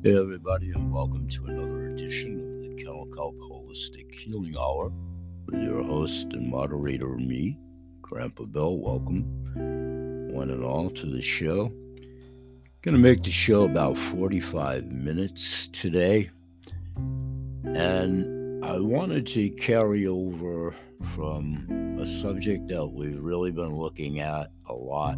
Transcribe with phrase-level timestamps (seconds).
[0.00, 4.92] Hey, everybody, and welcome to another edition of the Kelp Holistic Healing Hour
[5.44, 7.58] with your host and moderator, me,
[8.00, 8.78] Grandpa Bill.
[8.78, 9.24] Welcome,
[10.32, 11.72] one and all, to the show.
[12.82, 16.30] Going to make the show about 45 minutes today,
[17.64, 20.76] and I wanted to carry over
[21.16, 25.14] from a subject that we've really been looking at a lot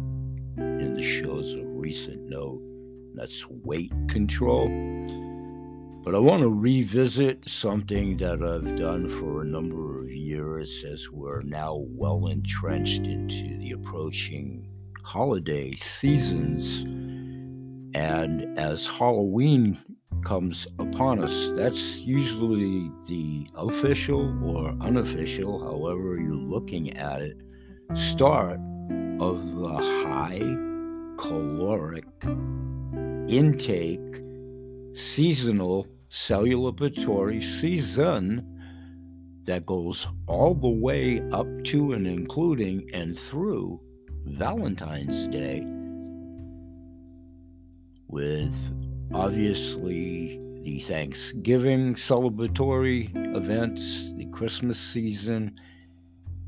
[0.57, 2.63] in the shows of recent note
[3.15, 4.67] that's weight control.
[6.03, 11.11] But I want to revisit something that I've done for a number of years as
[11.11, 14.67] we're now well entrenched into the approaching
[15.03, 16.81] holiday seasons.
[17.93, 19.77] And as Halloween
[20.25, 27.37] comes upon us, that's usually the official or unofficial, however you're looking at it,
[27.93, 28.59] start
[29.19, 30.39] of the high
[31.17, 32.05] caloric
[33.31, 34.21] intake
[34.93, 38.45] seasonal celebratory season
[39.45, 43.79] that goes all the way up to and including and through
[44.25, 45.63] Valentine's Day,
[48.09, 48.53] with
[49.13, 55.57] obviously the Thanksgiving celebratory events, the Christmas season,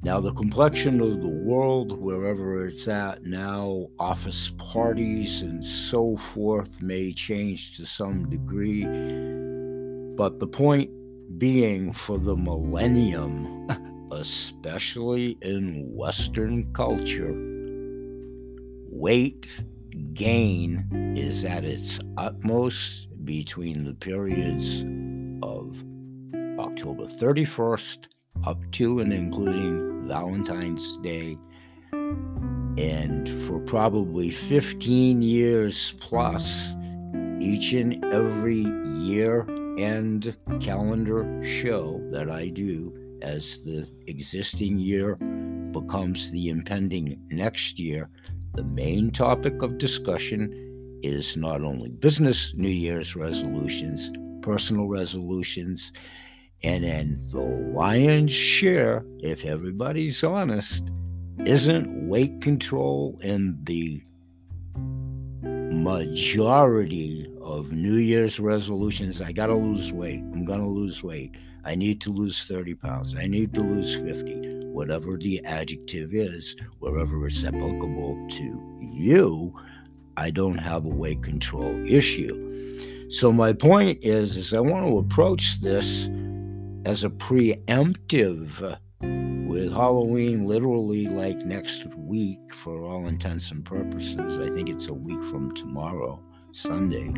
[0.04, 6.82] now, the complexion of the world, wherever it's at now, office parties and so forth,
[6.82, 8.84] may change to some degree.
[10.18, 10.90] But the point
[11.38, 13.70] being for the millennium,
[14.12, 17.34] especially in Western culture,
[18.92, 19.64] weight
[20.14, 24.82] gain is at its utmost between the periods
[25.42, 25.82] of
[26.60, 28.08] October 31st
[28.46, 31.38] up to and including Valentine's Day.
[31.92, 36.46] And for probably 15 years plus,
[37.40, 38.66] each and every
[38.98, 39.46] year
[39.78, 45.16] end calendar show that I do as the existing year
[45.72, 48.10] becomes the impending next year,
[48.54, 55.92] the main topic of discussion is not only business New Year's resolutions, personal resolutions,
[56.64, 60.90] and then the lion's share, if everybody's honest,
[61.46, 64.02] isn't weight control in the
[65.44, 69.20] majority of New Year's resolutions.
[69.20, 70.20] I got to lose weight.
[70.20, 71.36] I'm going to lose weight.
[71.66, 73.16] I need to lose 30 pounds.
[73.16, 74.68] I need to lose 50.
[74.68, 79.54] Whatever the adjective is, wherever it's applicable to you,
[80.16, 83.10] I don't have a weight control issue.
[83.10, 86.08] So my point is, is I want to approach this
[86.86, 88.78] as a preemptive
[89.48, 94.40] with Halloween literally like next week for all intents and purposes.
[94.40, 96.20] I think it's a week from tomorrow,
[96.52, 97.10] Sunday.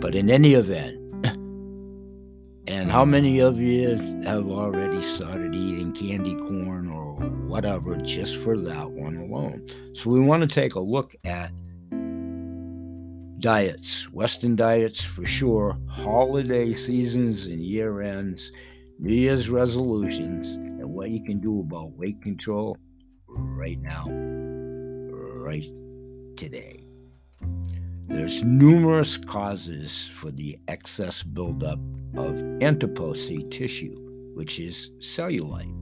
[0.00, 0.98] But in any event,
[2.66, 7.14] and how many of you have already started eating candy corn or
[7.46, 9.66] whatever just for that one alone?
[9.94, 11.52] So we want to take a look at
[13.38, 18.50] diets, Western diets for sure, holiday seasons and year ends
[19.02, 22.78] New Year's resolutions and what you can do about weight control
[23.26, 25.66] right now, right
[26.36, 26.84] today.
[28.06, 31.80] There's numerous causes for the excess buildup
[32.16, 33.96] of adipose tissue,
[34.36, 35.74] which is cellulite.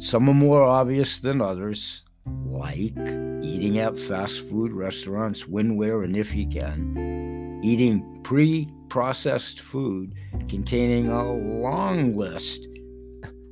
[0.00, 2.04] Some are more obvious than others,
[2.46, 2.96] like
[3.42, 7.23] eating at fast food restaurants when, where, and if you can,
[7.64, 10.14] eating pre processed food
[10.48, 12.68] containing a long list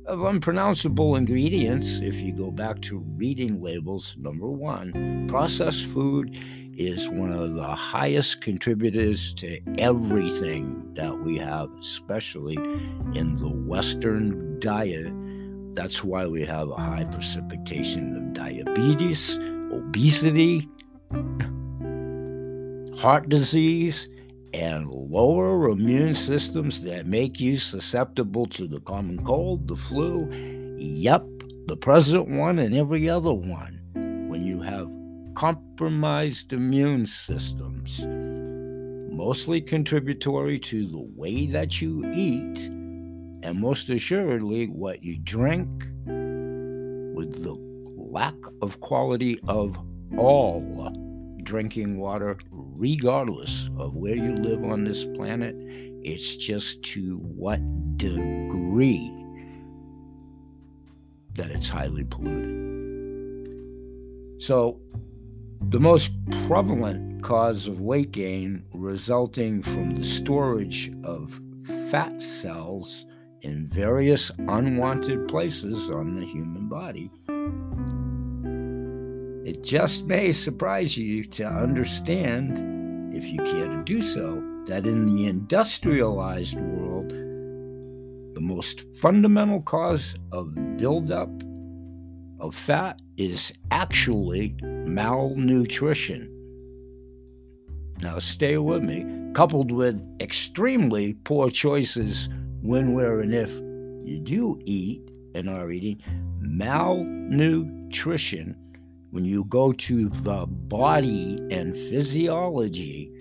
[0.05, 1.99] of unpronounceable ingredients.
[2.01, 6.37] If you go back to reading labels, number one, processed food
[6.77, 12.55] is one of the highest contributors to everything that we have, especially
[13.15, 15.11] in the Western diet.
[15.75, 19.37] That's why we have a high precipitation of diabetes,
[19.71, 20.67] obesity,
[22.99, 24.07] heart disease,
[24.53, 30.29] and lower immune systems that make you susceptible to the common cold, the flu,
[30.77, 31.25] yep,
[31.65, 33.79] the present one and every other one.
[33.93, 34.89] When you have
[35.35, 37.99] compromised immune systems,
[39.15, 42.59] mostly contributory to the way that you eat,
[43.43, 45.69] and most assuredly what you drink,
[46.05, 47.55] with the
[47.95, 49.77] lack of quality of
[50.17, 50.91] all
[51.43, 52.37] drinking water,
[52.75, 55.55] regardless of where you live on this planet.
[56.03, 57.59] It's just to what
[57.97, 59.11] degree
[61.35, 62.63] that it's highly polluted.
[64.39, 64.79] So,
[65.69, 66.11] The most
[66.47, 71.39] prevalent cause of weight gain resulting from the storage of
[71.89, 73.05] fat cells
[73.41, 77.09] in various unwanted places on the human body.
[79.45, 85.13] It just may surprise you to understand, if you care to do so, that in
[85.13, 91.29] the industrialized world, the most fundamental cause of buildup
[92.39, 96.29] of fat is actually malnutrition.
[98.01, 102.29] Now, stay with me, coupled with extremely poor choices
[102.61, 103.49] when, where, and if
[104.07, 106.01] you do eat and are eating,
[106.39, 108.55] malnutrition,
[109.13, 113.11] when you go to the body and physiology,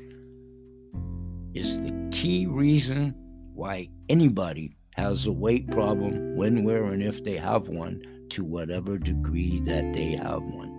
[1.52, 3.14] is the key reason
[3.52, 8.96] why anybody has a weight problem when, where, and if they have one, to whatever
[8.96, 10.72] degree that they have one.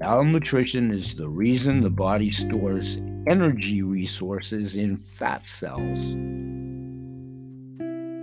[0.00, 6.14] Malnutrition is the reason the body stores energy resources in fat cells.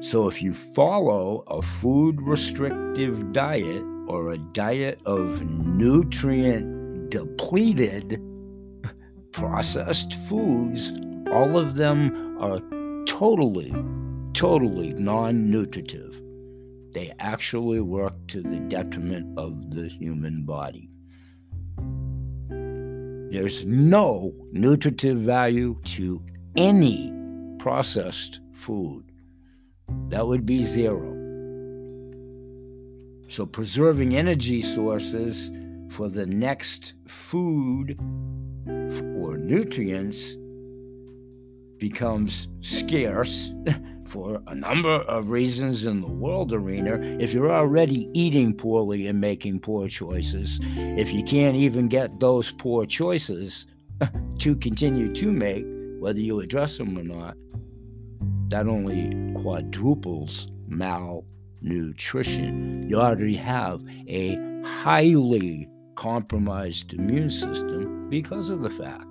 [0.02, 8.22] So, if you follow a food restrictive diet or a diet of nutrient depleted
[9.34, 10.94] processed foods,
[11.32, 12.62] all of them are
[13.06, 13.74] totally,
[14.34, 16.16] totally non nutritive.
[16.94, 20.90] They actually work to the detriment of the human body.
[23.32, 26.24] There's no nutritive value to
[26.56, 27.14] any
[27.60, 29.09] processed food.
[30.10, 31.16] That would be zero.
[33.28, 35.52] So, preserving energy sources
[35.90, 38.00] for the next food
[38.68, 40.36] or nutrients
[41.78, 43.52] becomes scarce
[44.06, 46.96] for a number of reasons in the world arena.
[47.20, 52.52] If you're already eating poorly and making poor choices, if you can't even get those
[52.52, 53.68] poor choices
[54.40, 55.66] to continue to make,
[56.00, 57.38] whether you address them or not,
[58.50, 62.90] that only quadruples malnutrition.
[62.90, 69.06] You already have a highly compromised immune system because of the fact.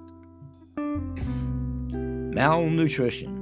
[2.34, 3.38] Malnutrition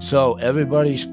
[0.00, 1.04] so everybody's,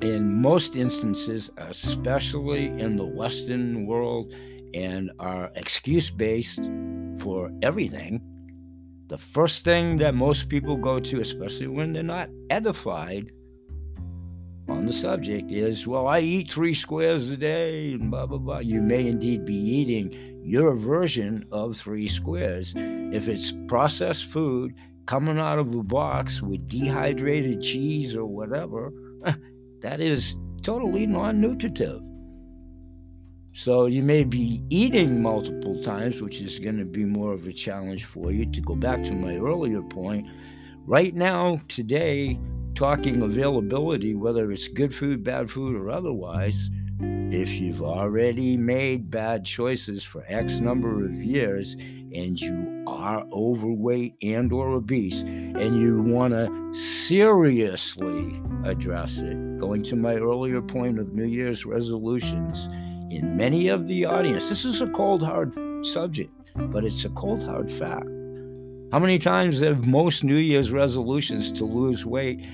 [0.00, 4.32] in most instances, especially in the Western world,
[4.72, 6.62] and are excuse based
[7.18, 8.22] for everything.
[9.10, 13.32] The first thing that most people go to, especially when they're not edified
[14.68, 18.60] on the subject, is, well, I eat three squares a day, and blah, blah, blah.
[18.60, 22.72] You may indeed be eating your version of three squares.
[22.76, 24.76] If it's processed food
[25.06, 28.92] coming out of a box with dehydrated cheese or whatever,
[29.82, 32.00] that is totally non nutritive.
[33.52, 37.52] So you may be eating multiple times, which is going to be more of a
[37.52, 38.46] challenge for you.
[38.46, 40.26] To go back to my earlier point,
[40.86, 42.38] right now, today,
[42.74, 46.70] talking availability, whether it's good food, bad food, or otherwise,
[47.00, 51.74] if you've already made bad choices for X number of years
[52.12, 59.82] and you are overweight and or obese and you want to seriously address it going
[59.84, 62.68] to my earlier point of new year's resolutions
[63.10, 64.48] in many of the audience.
[64.48, 65.52] This is a cold hard
[65.86, 68.06] subject but it's a cold hard fact.
[68.92, 72.44] How many times have most new year's resolutions to lose weight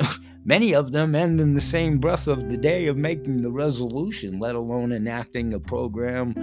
[0.44, 4.38] many of them end in the same breath of the day of making the resolution
[4.38, 6.34] let alone enacting a program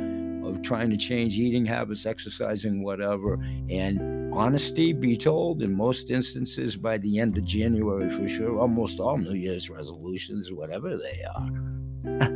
[0.45, 3.35] of trying to change eating habits, exercising, whatever.
[3.69, 8.99] And honesty be told, in most instances, by the end of January for sure, almost
[8.99, 12.29] all New Year's resolutions, whatever they are,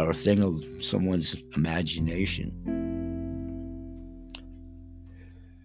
[0.00, 2.52] are a thing of someone's imagination.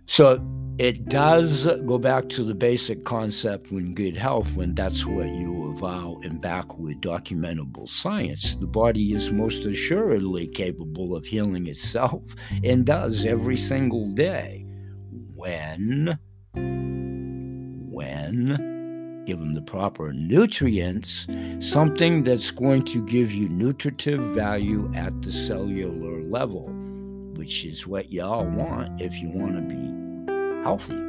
[0.08, 0.39] So
[0.77, 5.72] it does go back to the basic concept when good health, when that's what you
[5.75, 8.56] avow and back with documentable science.
[8.60, 12.22] The body is most assuredly capable of healing itself
[12.63, 14.65] and does every single day
[15.36, 16.20] when,
[17.92, 18.75] when
[19.25, 21.27] given the proper nutrients,
[21.60, 26.67] something that's going to give you nutritive value at the cellular level,
[27.36, 31.05] which is what y'all want if you want to be healthy.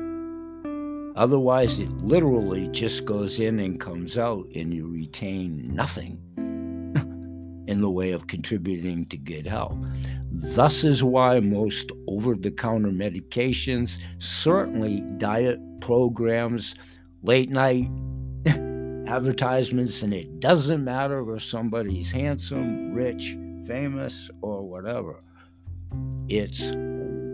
[1.16, 6.18] Otherwise, it literally just goes in and comes out, and you retain nothing
[7.66, 9.78] in the way of contributing to good health.
[10.30, 16.74] Thus is why most over the counter medications, certainly diet programs,
[17.22, 17.88] late night
[19.06, 25.22] advertisements, and it doesn't matter if somebody's handsome, rich, famous, or whatever.
[26.28, 26.72] It's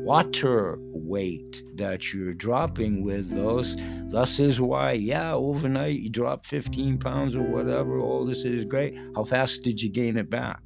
[0.05, 3.77] water weight that you're dropping with those.
[4.11, 7.99] Thus is why, yeah, overnight you drop 15 pounds or whatever.
[7.99, 8.95] All this is great.
[9.15, 10.61] How fast did you gain it back?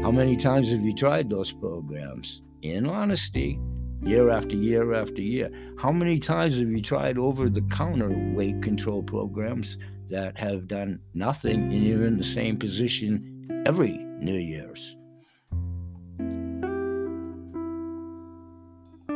[0.00, 2.42] How many times have you tried those programs?
[2.62, 3.58] In honesty,
[4.04, 5.50] year after year after year.
[5.78, 9.78] How many times have you tried over the counter weight control programs
[10.10, 14.96] that have done nothing and you're in the same position every New Year's?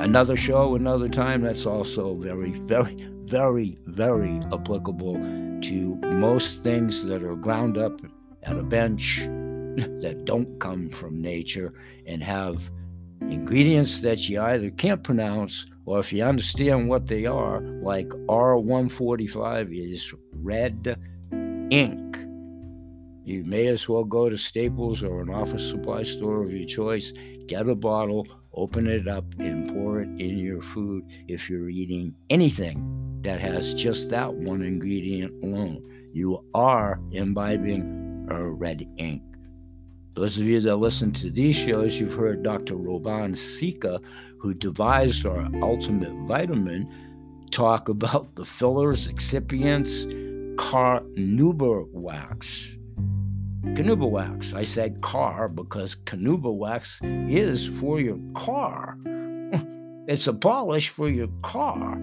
[0.01, 7.23] Another show, another time, that's also very, very, very, very applicable to most things that
[7.23, 8.01] are ground up
[8.45, 9.19] at a bench
[9.77, 11.75] that don't come from nature
[12.07, 12.63] and have
[13.21, 19.93] ingredients that you either can't pronounce or if you understand what they are, like R145
[19.93, 20.99] is red
[21.71, 22.17] ink.
[23.25, 27.13] You may as well go to Staples or an office supply store of your choice,
[27.47, 32.15] get a bottle, open it up, and pour it in your food if you're eating
[32.31, 35.83] anything that has just that one ingredient alone.
[36.13, 39.23] You are imbibing a red ink.
[40.19, 42.75] Those of you that listen to these shows, you've heard Dr.
[42.75, 44.01] Roban Sika,
[44.39, 46.93] who devised our ultimate vitamin,
[47.53, 50.05] talk about the fillers, excipients,
[50.57, 52.49] carnauba wax.
[53.63, 54.55] Carnauba wax.
[54.55, 58.99] I said car because carnauba wax is for your car.
[60.09, 61.97] it's a polish for your car.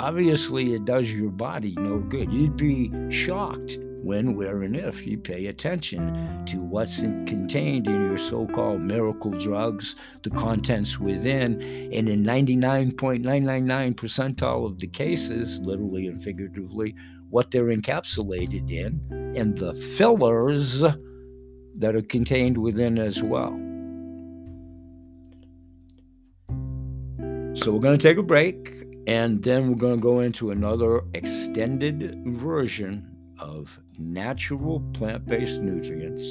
[0.00, 2.32] Obviously, it does your body no good.
[2.32, 8.18] You'd be shocked when, where, and if you pay attention to what's contained in your
[8.18, 11.60] so called miracle drugs, the contents within,
[11.92, 16.94] and in 99.999 percentile of the cases, literally and figuratively,
[17.28, 19.00] what they're encapsulated in,
[19.36, 20.82] and the fillers
[21.76, 23.52] that are contained within as well.
[27.54, 31.02] So we're going to take a break and then we're going to go into another
[31.14, 33.06] extended version
[33.40, 33.68] of
[33.98, 36.22] natural plant based nutrients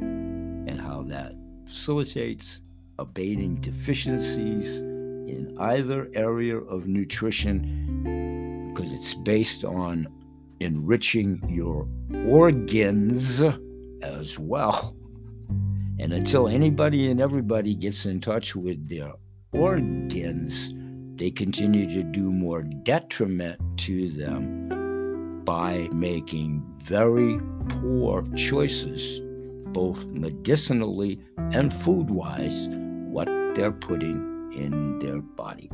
[0.00, 1.34] and how that
[1.66, 2.62] facilitates
[2.98, 10.06] abating deficiencies in either area of nutrition because it's based on
[10.60, 11.86] enriching your
[12.26, 13.40] organs
[14.02, 14.94] as well.
[16.00, 19.12] And until anybody and everybody gets in touch with their
[19.52, 20.72] organs,
[21.18, 29.20] they continue to do more detriment to them by making very poor choices,
[29.72, 31.20] both medicinally
[31.52, 32.68] and food wise,
[33.10, 35.68] what they're putting in their body.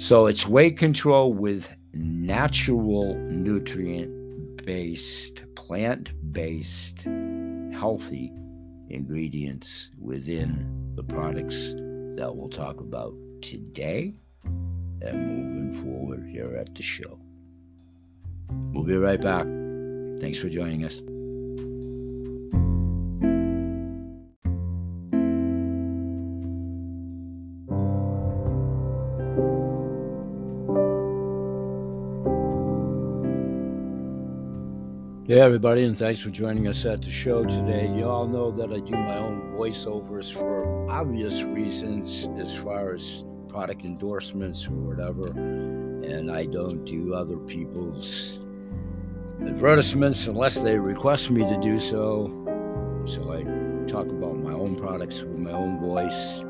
[0.00, 7.02] So it's weight control with natural nutrient based, plant based,
[7.72, 8.32] healthy
[8.90, 11.72] ingredients within the products
[12.16, 14.14] that we'll talk about today
[14.44, 17.18] and moving forward here at the show.
[18.72, 19.46] We'll be right back.
[20.20, 21.00] Thanks for joining us.
[35.38, 37.88] Hey, everybody, and thanks for joining us at the show today.
[37.94, 43.24] You all know that I do my own voiceovers for obvious reasons as far as
[43.46, 48.40] product endorsements or whatever, and I don't do other people's
[49.40, 52.26] advertisements unless they request me to do so.
[53.06, 53.44] So I
[53.88, 56.42] talk about my own products with my own voice.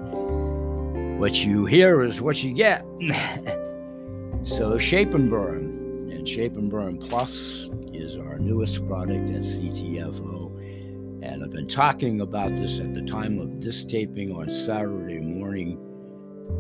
[1.21, 2.87] What you hear is what you get.
[4.45, 7.69] so, Shape and Burn and Shape and Burn Plus
[8.09, 11.23] is our newest product at CTFO.
[11.23, 15.79] And I've been talking about this at the time of this taping on Saturday morning,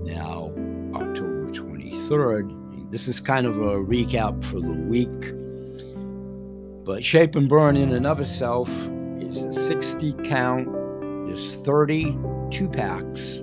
[0.04, 0.52] now
[0.94, 2.90] October 23rd.
[2.90, 5.32] This is kind of a recap for the week.
[6.84, 8.68] But Shape and Burn in and of itself
[9.18, 10.68] is a 60 count,
[11.26, 13.42] there's 32 packs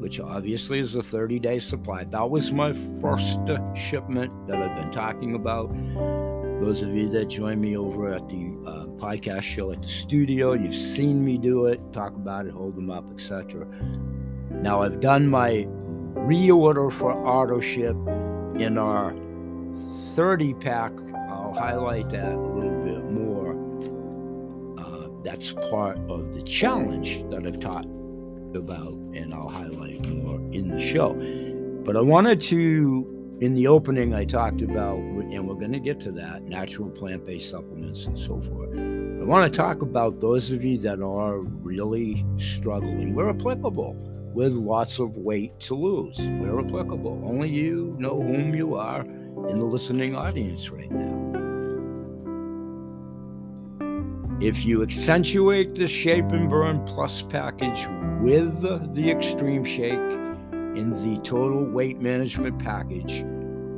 [0.00, 2.04] which obviously is a 30 day supply.
[2.04, 3.38] That was my first
[3.74, 5.70] shipment that I've been talking about.
[6.60, 10.52] Those of you that join me over at the uh, podcast show at the studio,
[10.52, 13.66] you've seen me do it, talk about it, hold them up, etc.
[14.50, 15.66] Now I've done my
[16.14, 17.96] reorder for auto ship
[18.60, 19.14] in our
[20.14, 20.92] 30 pack.
[21.30, 23.52] I'll highlight that a little bit more.
[24.78, 27.86] Uh, that's part of the challenge that I've taught
[28.54, 31.14] about, and I'll highlight more in the show.
[31.84, 35.98] But I wanted to, in the opening, I talked about, and we're going to get
[36.00, 38.70] to that natural plant based supplements and so forth.
[38.74, 43.14] I want to talk about those of you that are really struggling.
[43.14, 43.96] We're applicable
[44.34, 46.18] with lots of weight to lose.
[46.18, 47.22] We're applicable.
[47.24, 51.38] Only you know whom you are in the listening audience right now.
[54.42, 57.86] If you accentuate the Shape and Burn Plus package
[58.20, 60.19] with the Extreme Shake
[60.76, 63.24] in the total weight management package,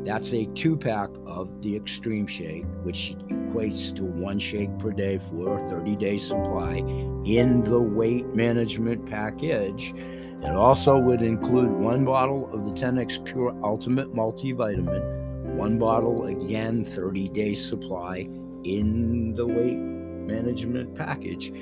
[0.05, 5.19] that's a two pack of the Extreme Shake, which equates to one shake per day
[5.19, 6.77] for a 30 day supply
[7.25, 9.95] in the weight management package.
[10.43, 16.85] It also would include one bottle of the 10x Pure Ultimate Multivitamin, one bottle again,
[16.85, 18.29] 30 day supply
[18.65, 21.53] in the weight management package,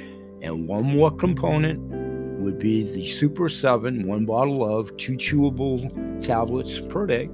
[0.41, 1.79] and one more component
[2.41, 7.27] would be the Super 7, one bottle of two chewable tablets per day,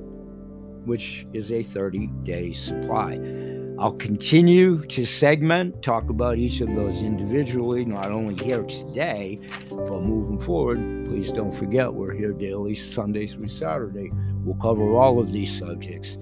[0.85, 3.19] which is a 30 day supply.
[3.79, 10.01] I'll continue to segment, talk about each of those individually, not only here today, but
[10.03, 10.79] moving forward.
[11.05, 14.11] Please don't forget, we're here daily, Sunday through Saturday.
[14.45, 16.17] We'll cover all of these subjects.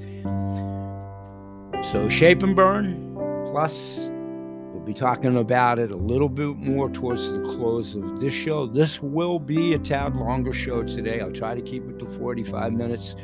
[1.93, 3.15] So, Shape and Burn,
[3.47, 4.11] plus,
[4.85, 8.67] be talking about it a little bit more towards the close of this show.
[8.67, 11.21] This will be a tad longer show today.
[11.21, 13.15] I'll try to keep it to 45 minutes.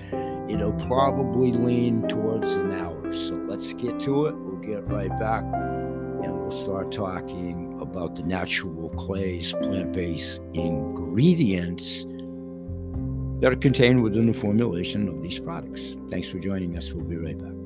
[0.49, 3.13] It'll probably lean towards an hour.
[3.13, 4.35] So let's get to it.
[4.37, 12.07] We'll get right back and we'll start talking about the natural clays, plant based ingredients
[13.41, 15.97] that are contained within the formulation of these products.
[16.11, 16.93] Thanks for joining us.
[16.93, 17.60] We'll be right back.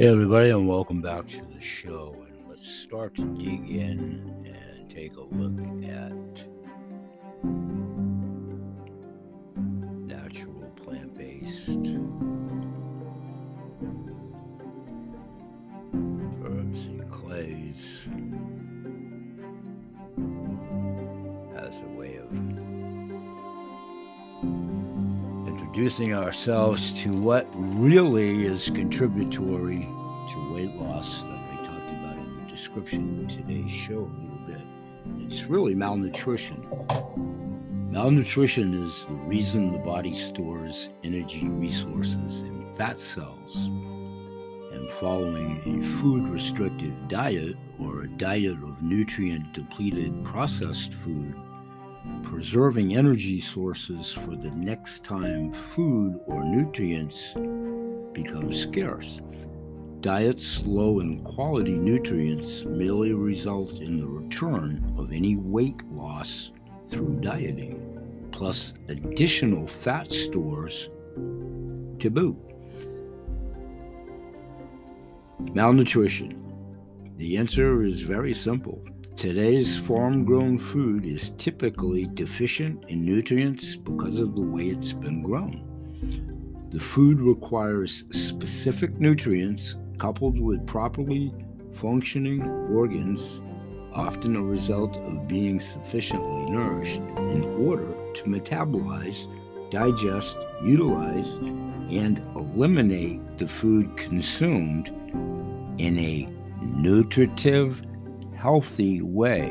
[0.00, 2.16] Hey, everybody, and welcome back to the show.
[2.26, 6.42] And let's start to dig in and take a look at
[10.06, 11.68] natural plant based
[16.46, 17.82] herbs and clays
[25.80, 29.88] introducing ourselves to what really is contributory
[30.30, 34.42] to weight loss that I talked about in the description in today's show a little
[34.46, 34.60] bit.
[35.24, 36.68] It's really malnutrition.
[37.90, 43.56] Malnutrition is the reason the body stores energy resources in fat cells.
[44.74, 51.34] And following a food restrictive diet or a diet of nutrient depleted processed food,
[52.22, 57.34] preserving energy sources for the next time food or nutrients
[58.12, 59.20] becomes scarce.
[60.00, 66.52] Diets low in quality nutrients merely result in the return of any weight loss
[66.88, 70.88] through dieting, plus additional fat stores
[71.98, 72.38] to boot.
[75.52, 76.36] Malnutrition.
[77.18, 78.82] The answer is very simple.
[79.20, 85.22] Today's farm grown food is typically deficient in nutrients because of the way it's been
[85.22, 85.62] grown.
[86.70, 91.34] The food requires specific nutrients coupled with properly
[91.74, 92.40] functioning
[92.72, 93.42] organs,
[93.92, 99.28] often a result of being sufficiently nourished in order to metabolize,
[99.70, 101.34] digest, utilize,
[101.90, 104.88] and eliminate the food consumed
[105.76, 106.26] in a
[106.62, 107.82] nutritive,
[108.40, 109.50] healthy way.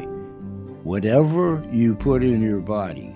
[0.83, 3.15] Whatever you put in your body,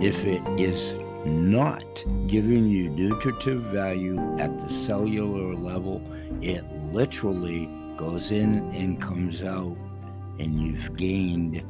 [0.00, 6.00] if it is not giving you nutritive value at the cellular level,
[6.40, 9.76] it literally goes in and comes out,
[10.38, 11.62] and you've gained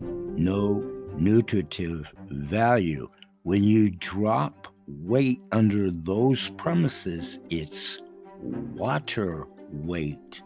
[0.00, 0.80] no
[1.16, 3.08] nutritive value.
[3.44, 8.00] When you drop weight under those premises, it's
[8.42, 10.42] water weight.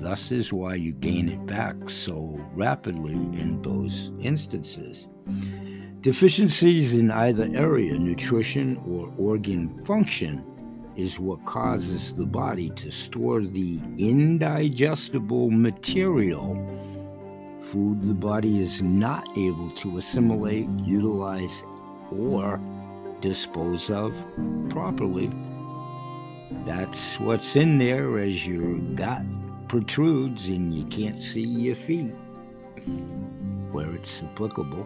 [0.00, 5.08] Thus is why you gain it back so rapidly in those instances.
[6.00, 10.42] Deficiencies in either area, nutrition or organ function,
[10.96, 16.54] is what causes the body to store the indigestible material,
[17.60, 21.62] food the body is not able to assimilate, utilize,
[22.10, 22.58] or
[23.20, 24.14] dispose of
[24.70, 25.30] properly.
[26.64, 29.26] That's what's in there as your gut
[29.70, 32.12] protrudes and you can't see your feet
[33.70, 34.84] where it's applicable.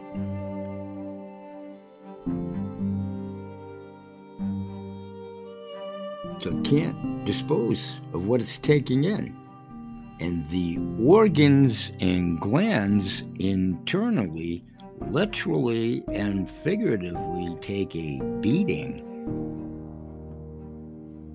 [6.42, 9.34] So can't dispose of what it's taking in.
[10.20, 14.66] And the organs and glands internally,
[15.00, 19.02] literally and figuratively, take a beating.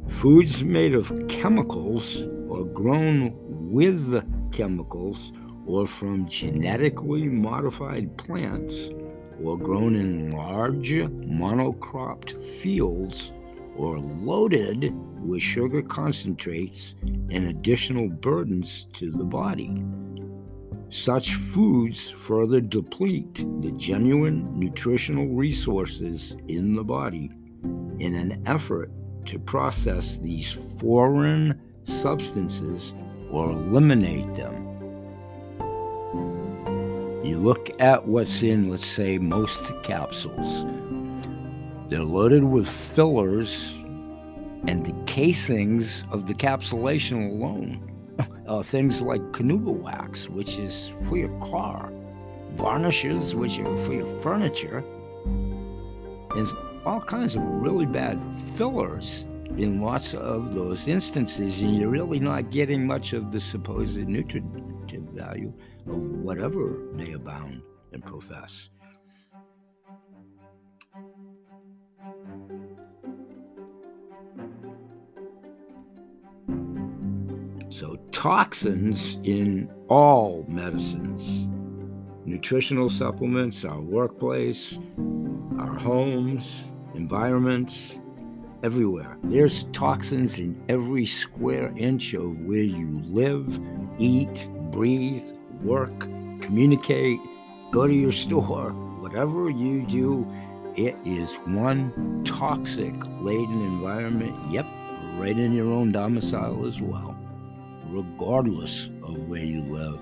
[0.07, 2.15] Foods made of chemicals
[2.49, 3.33] or grown
[3.71, 5.31] with chemicals
[5.65, 8.89] or from genetically modified plants
[9.43, 13.31] or grown in large monocropped fields
[13.75, 19.81] or loaded with sugar concentrates and additional burdens to the body.
[20.89, 27.31] Such foods further deplete the genuine nutritional resources in the body
[27.99, 28.91] in an effort
[29.25, 32.93] to process these foreign substances
[33.31, 34.65] or eliminate them.
[37.23, 40.65] You look at what's in, let's say, most capsules.
[41.89, 43.75] They're loaded with fillers
[44.67, 47.85] and the casings of the capsulation alone.
[48.49, 51.93] Uh, things like Carnauba wax, which is for your car,
[52.55, 54.83] varnishes, which are for your furniture,
[56.35, 56.47] and
[56.83, 58.19] all kinds of really bad
[58.55, 59.25] fillers
[59.57, 65.03] in lots of those instances, and you're really not getting much of the supposed nutritive
[65.13, 65.53] value
[65.87, 68.69] of whatever they abound and profess.
[77.71, 81.47] So, toxins in all medicines,
[82.25, 84.77] nutritional supplements, our workplace,
[85.59, 86.51] our homes,
[86.95, 88.01] environments,
[88.63, 89.17] everywhere.
[89.23, 93.59] There's toxins in every square inch of where you live,
[93.97, 95.23] eat, breathe,
[95.63, 95.99] work,
[96.41, 97.19] communicate,
[97.71, 100.27] go to your store, whatever you do,
[100.75, 104.35] it is one toxic laden environment.
[104.51, 104.65] Yep,
[105.17, 107.17] right in your own domicile as well,
[107.87, 109.99] regardless of where you live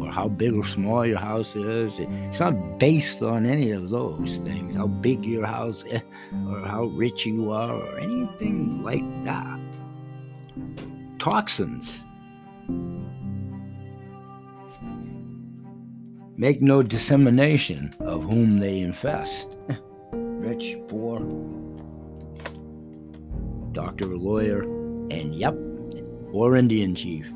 [0.00, 1.94] or how big or small your house is.
[1.98, 6.02] It's not based on any of those things, how big your house is,
[6.48, 9.60] or how rich you are, or anything like that.
[11.18, 12.04] Toxins.
[16.38, 19.56] Make no dissemination of whom they infest.
[20.12, 21.18] Rich, poor,
[23.72, 24.60] doctor or lawyer,
[25.10, 25.56] and yep,
[26.32, 27.26] or Indian chief.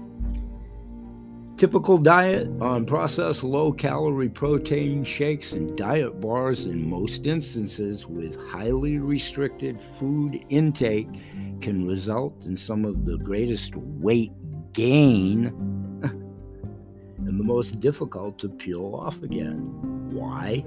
[1.60, 8.34] Typical diet on processed low calorie protein shakes and diet bars, in most instances, with
[8.48, 11.06] highly restricted food intake,
[11.60, 14.32] can result in some of the greatest weight
[14.72, 15.48] gain
[16.02, 19.58] and the most difficult to peel off again.
[20.12, 20.64] Why?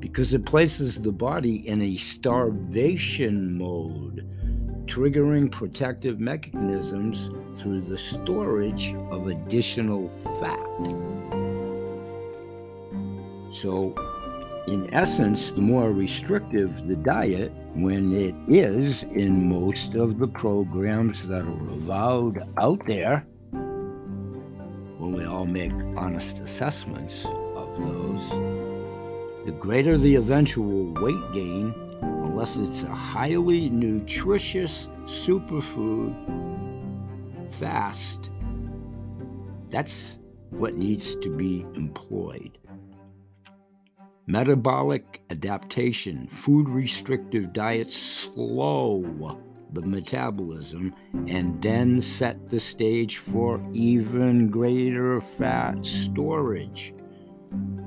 [0.00, 4.28] Because it places the body in a starvation mode
[4.86, 10.58] triggering protective mechanisms through the storage of additional fat.
[13.52, 13.94] So,
[14.66, 21.28] in essence, the more restrictive the diet, when it is in most of the programs
[21.28, 23.26] that are avowed out there,
[24.98, 28.28] when we all make honest assessments of those,
[29.44, 36.14] the greater the eventual weight gain unless it's a highly nutritious superfood
[37.58, 38.30] fast.
[39.70, 40.18] That's
[40.50, 42.58] what needs to be employed.
[44.26, 49.38] Metabolic adaptation, food restrictive diets slow
[49.72, 50.94] the metabolism
[51.26, 56.94] and then set the stage for even greater fat storage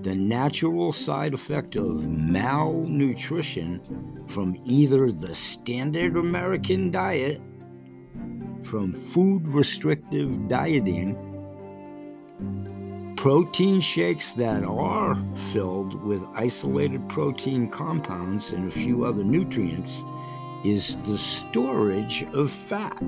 [0.01, 3.81] the natural side effect of malnutrition
[4.27, 7.41] from either the standard American diet,
[8.69, 11.15] from food restrictive dieting,
[13.15, 15.17] protein shakes that are
[15.51, 20.01] filled with isolated protein compounds and a few other nutrients,
[20.65, 23.01] is the storage of fat,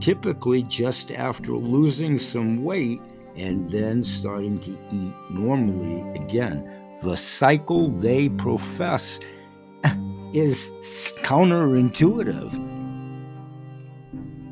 [0.00, 3.00] typically just after losing some weight
[3.36, 6.68] and then starting to eat normally again.
[7.02, 9.18] The cycle they profess
[10.34, 10.70] is
[11.22, 12.71] counterintuitive.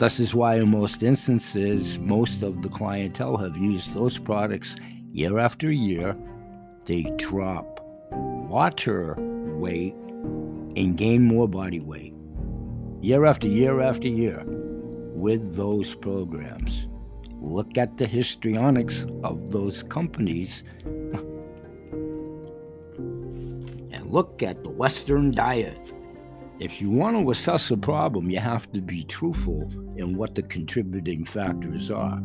[0.00, 4.74] This is why, in most instances, most of the clientele have used those products
[5.12, 6.16] year after year.
[6.86, 9.14] They drop water
[9.58, 9.92] weight
[10.74, 12.14] and gain more body weight
[13.02, 16.88] year after year after year with those programs.
[17.34, 20.64] Look at the histrionics of those companies.
[23.92, 25.92] And look at the Western diet
[26.60, 29.62] if you want to assess a problem, you have to be truthful
[29.96, 32.22] in what the contributing factors are.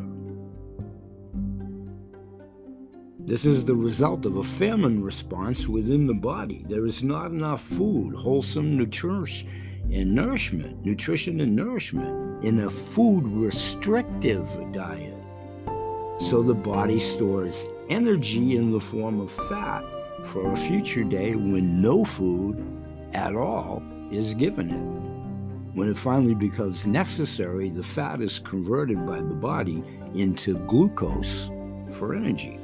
[3.20, 6.66] This is the result of a famine response within the body.
[6.68, 9.48] There is not enough food, wholesome nutrition
[9.94, 15.16] and nourishment, nutrition and nourishment in a food restrictive diet.
[16.30, 19.86] So the body stores energy in the form of fat
[20.26, 22.62] for a future day when no food
[23.14, 25.76] at all is given it.
[25.76, 31.50] When it finally becomes necessary, the fat is converted by the body into glucose
[31.98, 32.60] for energy.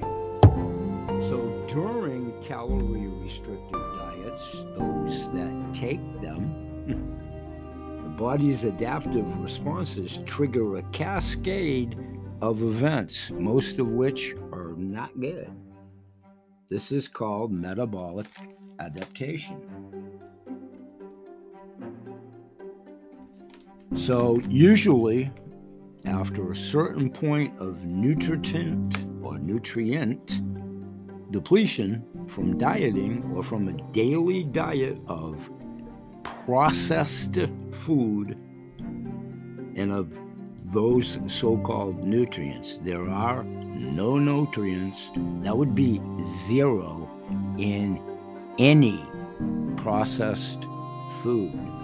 [1.29, 6.55] So during calorie restrictive diets, those that take them,
[8.03, 11.97] the body's adaptive responses trigger a cascade
[12.41, 15.51] of events, most of which are not good.
[16.69, 18.27] This is called metabolic
[18.79, 20.00] adaptation.
[23.95, 25.31] So, usually,
[26.05, 30.41] after a certain point of nutrient or nutrient
[31.31, 35.49] depletion from dieting or from a daily diet of
[36.23, 37.37] processed
[37.71, 38.37] food
[39.75, 40.17] and of
[40.65, 45.09] those so called nutrients, there are no nutrients.
[45.43, 46.01] That would be
[46.47, 47.09] zero
[47.57, 48.01] in
[48.57, 49.03] any
[49.75, 50.63] processed
[51.21, 51.80] food.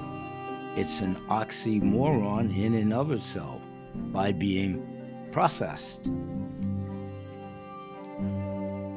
[0.78, 3.62] It's an oxymoron in and of itself
[3.96, 6.06] by being processed.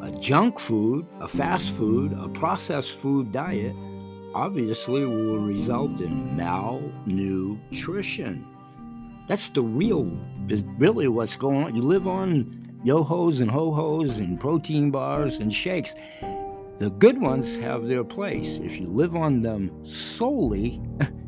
[0.03, 3.75] A junk food, a fast food, a processed food diet
[4.35, 8.47] obviously will result in malnutrition.
[9.27, 10.13] That's the real,
[10.51, 11.75] is really what's going on.
[11.75, 15.95] You live on yo-hos and ho-hos and protein bars and shakes.
[16.79, 18.59] The good ones have their place.
[18.59, 20.83] If you live on them solely,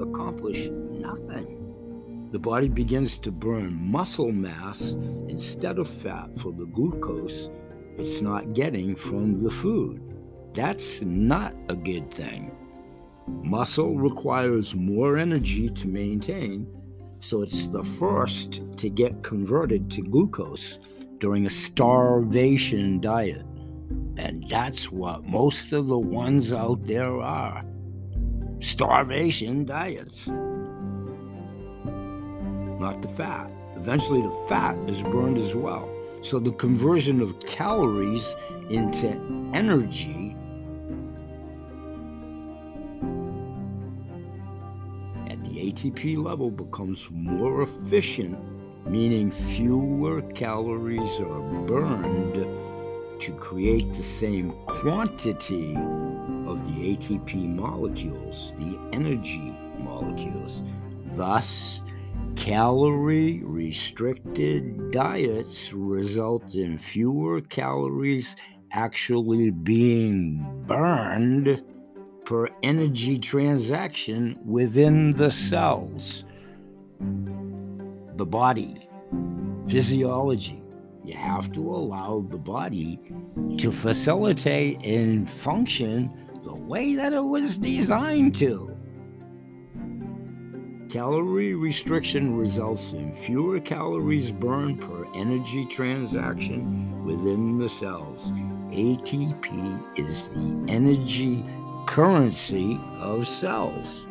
[0.00, 2.28] accomplish nothing.
[2.32, 4.80] The body begins to burn muscle mass
[5.28, 7.50] instead of fat for the glucose
[7.98, 10.02] it's not getting from the food.
[10.54, 12.54] That's not a good thing.
[13.26, 16.66] Muscle requires more energy to maintain,
[17.20, 20.78] so it's the first to get converted to glucose
[21.18, 23.46] during a starvation diet.
[24.18, 27.64] And that's what most of the ones out there are
[28.60, 30.26] starvation diets.
[32.78, 33.50] Not the fat.
[33.76, 35.88] Eventually, the fat is burned as well.
[36.22, 38.34] So, the conversion of calories
[38.70, 39.08] into
[39.54, 40.36] energy
[45.30, 48.38] at the ATP level becomes more efficient,
[48.86, 52.34] meaning fewer calories are burned
[53.20, 55.76] to create the same quantity
[56.46, 60.62] of the ATP molecules, the energy molecules.
[61.14, 61.80] Thus,
[62.36, 68.36] calorie restricted diets result in fewer calories
[68.72, 71.62] actually being burned
[72.24, 76.24] per energy transaction within the cells.
[78.16, 78.88] The body,
[79.68, 80.62] physiology,
[81.04, 82.98] you have to allow the body
[83.58, 86.10] to facilitate and function
[86.46, 88.70] the way that it was designed to.
[90.88, 98.30] Calorie restriction results in fewer calories burned per energy transaction within the cells.
[98.70, 101.44] ATP is the energy
[101.86, 104.06] currency of cells.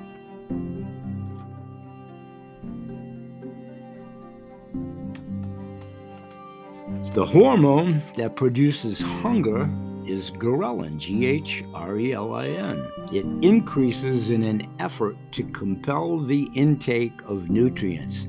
[7.14, 9.70] The hormone that produces hunger
[10.08, 12.86] is ghrelin, G H R E L I N.
[13.12, 18.28] It increases in an effort to compel the intake of nutrients.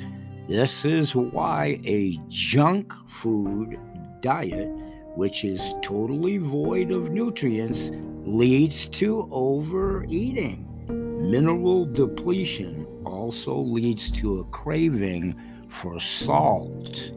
[0.48, 3.78] This is why a junk food
[4.20, 4.68] diet,
[5.16, 7.90] which is totally void of nutrients,
[8.22, 10.62] leads to overeating.
[10.88, 15.34] Mineral depletion also leads to a craving
[15.68, 17.12] for salt.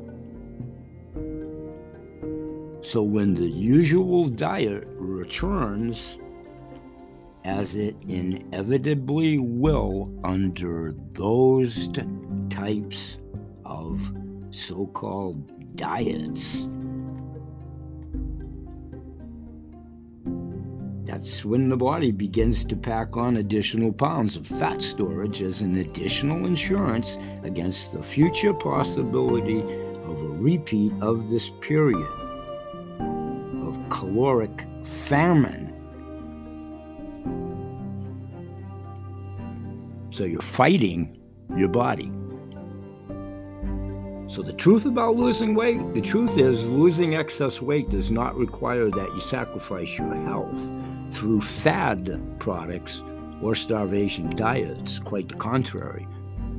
[2.92, 6.18] So when the usual diet returns,
[7.46, 11.88] as it inevitably will under those
[12.50, 13.20] types
[13.64, 14.02] of
[14.50, 16.68] so called diets,
[21.06, 25.78] that's when the body begins to pack on additional pounds of fat storage as an
[25.78, 32.29] additional insurance against the future possibility of a repeat of this period
[34.00, 34.66] caloric
[35.08, 35.74] famine.
[40.12, 41.20] So you're fighting
[41.58, 42.10] your body.
[44.30, 48.90] So, the truth about losing weight the truth is, losing excess weight does not require
[48.90, 50.78] that you sacrifice your health
[51.12, 53.04] through fad products
[53.42, 55.00] or starvation diets.
[55.00, 56.08] Quite the contrary.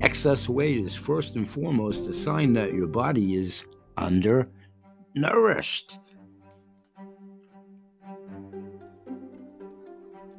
[0.03, 3.65] Excess weight is first and foremost a sign that your body is
[3.97, 6.01] undernourished.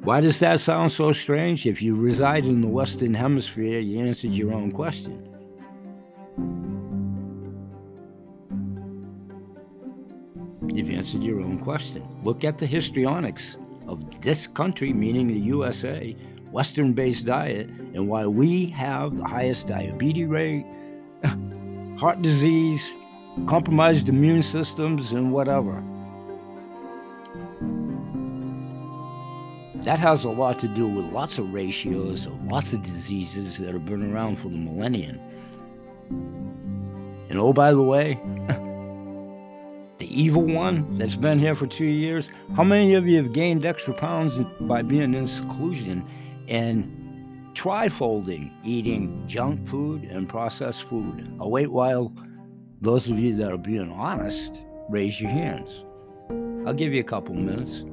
[0.03, 1.67] Why does that sound so strange?
[1.67, 5.27] If you reside in the Western Hemisphere, you answered your own question.
[10.73, 12.03] You've answered your own question.
[12.23, 16.15] Look at the histrionics of this country, meaning the USA,
[16.49, 20.65] Western based diet, and why we have the highest diabetes rate,
[21.99, 22.89] heart disease,
[23.45, 25.83] compromised immune systems, and whatever.
[29.83, 33.73] That has a lot to do with lots of ratios of lots of diseases that
[33.73, 35.19] have been around for the millennium.
[37.29, 38.19] And oh, by the way,
[39.97, 43.65] the evil one that's been here for two years, how many of you have gained
[43.65, 46.05] extra pounds by being in seclusion
[46.47, 46.85] and
[47.55, 51.33] trifolding, eating junk food and processed food?
[51.39, 52.13] I'll wait while
[52.81, 55.85] those of you that are being honest raise your hands.
[56.67, 57.83] I'll give you a couple minutes.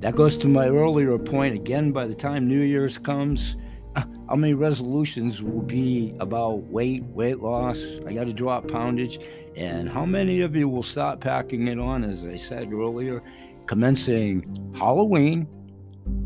[0.00, 1.92] That goes to my earlier point again.
[1.92, 3.56] By the time New Year's comes,
[3.96, 7.78] uh, how many resolutions will be about weight, weight loss?
[8.06, 9.18] I got to drop poundage.
[9.56, 13.22] And how many of you will start packing it on, as I said earlier,
[13.66, 15.46] commencing Halloween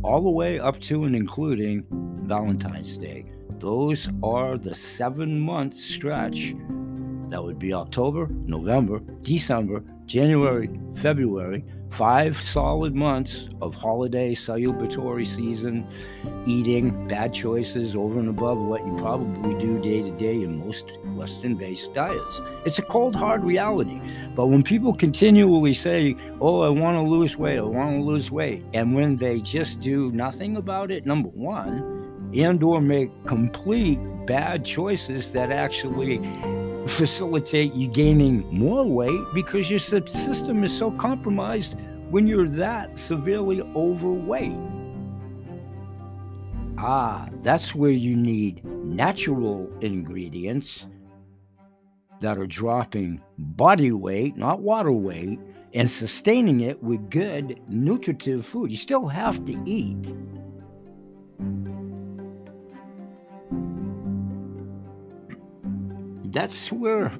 [0.05, 1.85] all the way up to and including
[2.27, 3.27] Valentine's Day?
[3.59, 6.55] Those are the seven month stretch.
[7.29, 15.87] That would be October, November, December, January, February, five solid months of holiday celebratory season
[16.45, 20.99] eating bad choices over and above what you probably do day to day in most
[21.15, 22.41] western based diets.
[22.67, 24.01] It's a cold hard reality
[24.35, 28.29] but when people continually say oh i want to lose weight i want to lose
[28.29, 34.01] weight and when they just do nothing about it number one and or make complete
[34.27, 36.19] bad choices that actually
[36.87, 41.77] facilitate you gaining more weight because your system is so compromised
[42.11, 44.57] when you're that severely overweight.
[46.79, 50.87] Ah, that's where you need natural ingredients
[52.21, 55.39] that are dropping body weight, not water weight,
[55.73, 58.71] and sustaining it with good nutritive food.
[58.71, 60.15] You still have to eat.
[66.35, 67.13] that's where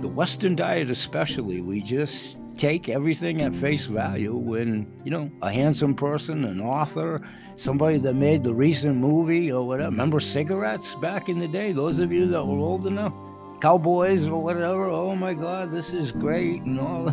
[0.00, 5.52] the Western diet, especially, we just take everything at face value when, you know, a
[5.52, 9.90] handsome person, an author, somebody that made the recent movie or whatever.
[9.90, 10.00] Mm-hmm.
[10.00, 11.72] Remember cigarettes back in the day?
[11.72, 13.12] Those of you that were old enough?
[13.60, 14.86] Cowboys or whatever.
[14.86, 17.12] Oh my God, this is great and all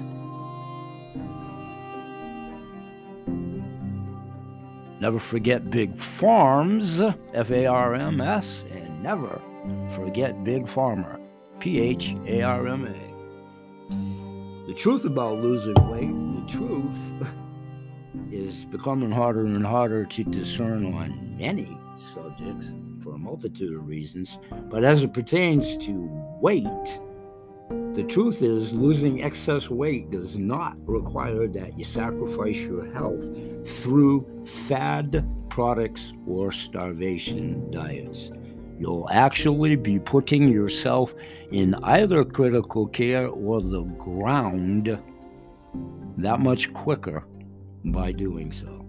[5.00, 7.02] Never forget big farms,
[7.34, 9.42] F A R M S, and never
[9.92, 11.20] Forget Big Pharma,
[11.60, 13.11] P H A R M A.
[14.68, 16.96] The truth about losing weight, the truth
[18.32, 21.76] is becoming harder and harder to discern on many
[22.14, 22.68] subjects
[23.04, 24.38] for a multitude of reasons.
[24.70, 26.08] But as it pertains to
[26.40, 27.00] weight,
[27.96, 33.26] the truth is, losing excess weight does not require that you sacrifice your health
[33.82, 38.30] through fad products or starvation diets
[38.82, 41.14] you'll actually be putting yourself
[41.52, 44.98] in either critical care or the ground
[46.18, 47.24] that much quicker
[47.86, 48.84] by doing so.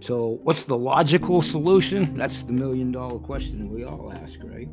[0.00, 2.14] So, what's the logical solution?
[2.14, 4.68] That's the million dollar question we all ask, right?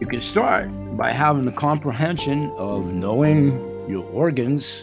[0.00, 4.82] You can start by having the comprehension of knowing your organs,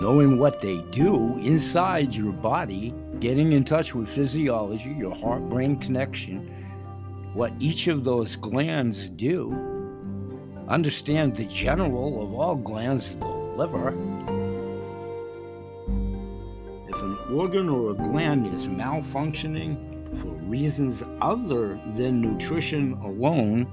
[0.00, 5.76] knowing what they do inside your body, getting in touch with physiology, your heart brain
[5.76, 6.54] connection,
[7.34, 9.52] what each of those glands do,
[10.68, 13.88] understand the general of all glands, the liver.
[16.88, 23.66] If an organ or a gland is malfunctioning for reasons other than nutrition alone,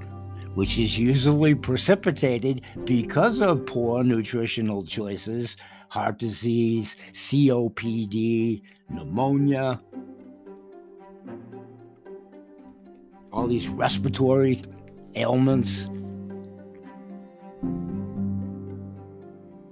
[0.56, 5.58] which is usually precipitated because of poor nutritional choices,
[5.90, 9.82] heart disease, COPD, pneumonia,
[13.32, 14.62] all these respiratory
[15.16, 15.90] ailments.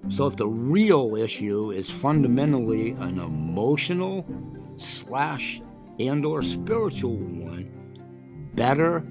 [0.10, 4.26] So, if the real issue is fundamentally an emotional
[4.76, 5.62] slash
[5.98, 7.72] and or spiritual one,
[8.54, 9.04] better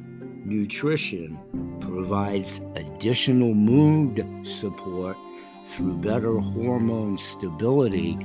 [0.44, 1.38] nutrition
[1.80, 5.16] provides additional mood support
[5.64, 8.18] through better hormone stability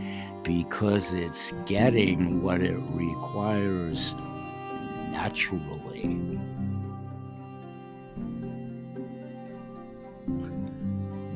[0.43, 4.13] because it's getting what it requires
[5.11, 6.20] naturally.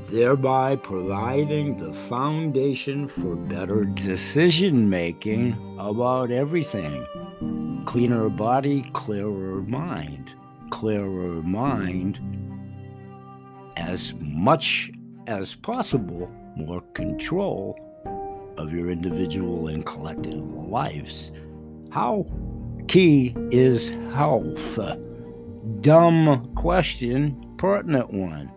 [0.10, 7.06] Thereby providing the foundation for better decision making about everything.
[7.86, 10.36] Cleaner body, clearer mind.
[10.72, 12.20] Clearer mind,
[13.78, 14.90] as much
[15.28, 17.78] as possible, more control
[18.58, 21.32] of your individual and collective lives.
[21.92, 22.26] How
[22.88, 24.80] key is health?
[25.82, 28.52] Dumb question, pertinent one.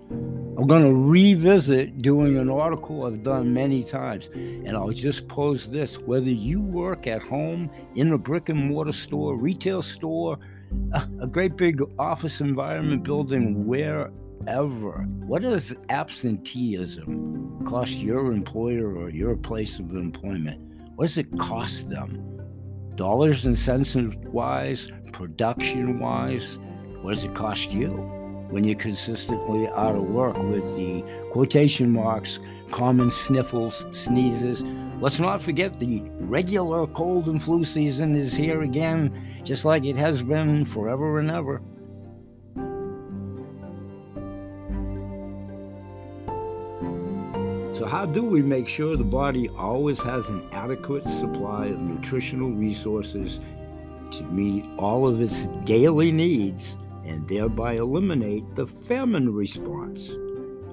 [0.56, 5.70] I'm going to revisit doing an article I've done many times, and I'll just pose
[5.70, 10.38] this whether you work at home, in a brick and mortar store, retail store,
[11.20, 14.92] a great big office environment building, wherever,
[15.26, 20.60] what does absenteeism cost your employer or your place of employment?
[20.96, 22.40] What does it cost them?
[22.94, 26.58] Dollars and cents wise, production wise,
[27.02, 28.14] what does it cost you?
[28.54, 31.02] when you're consistently out of work with the
[31.32, 32.38] quotation marks,
[32.70, 34.62] common sniffles, sneezes.
[35.00, 39.96] Let's not forget the regular cold and flu season is here again, just like it
[39.96, 41.60] has been forever and ever.
[47.76, 52.50] So, how do we make sure the body always has an adequate supply of nutritional
[52.50, 53.40] resources
[54.12, 60.10] to meet all of its daily needs and thereby eliminate the famine response.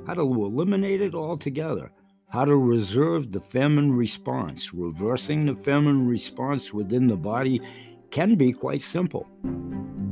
[0.05, 1.91] How to eliminate it altogether.
[2.29, 4.73] How to reserve the famine response.
[4.73, 7.61] Reversing the famine response within the body
[8.11, 9.27] can be quite simple.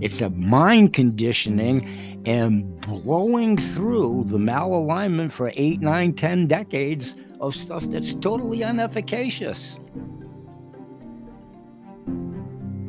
[0.02, 7.56] It's a mind conditioning and blowing through the malalignment for eight, nine, ten decades of
[7.56, 9.78] stuff that's totally unefficacious.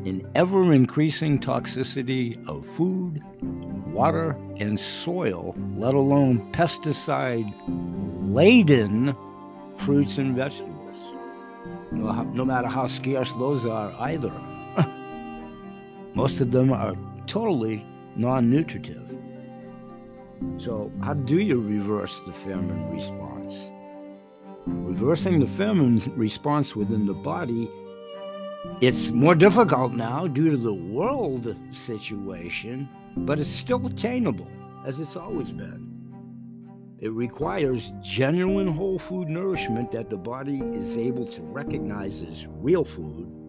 [0.07, 3.23] an ever increasing toxicity of food,
[3.93, 7.53] water, and soil, let alone pesticide
[8.33, 9.15] laden
[9.77, 10.99] fruits and vegetables.
[11.93, 14.33] No, no matter how scarce those are, either.
[16.21, 16.95] Most of them are
[17.27, 17.83] totally
[18.15, 19.09] non nutritive.
[20.59, 23.55] So, how do you reverse the famine response?
[24.67, 27.71] Reversing the famine response within the body
[28.83, 34.49] it's more difficult now due to the world situation, but it's still attainable,
[34.87, 35.89] as it's always been.
[36.99, 42.85] It requires genuine whole food nourishment that the body is able to recognize as real
[42.85, 43.40] food,